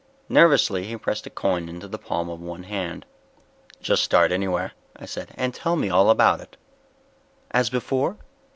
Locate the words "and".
5.35-5.53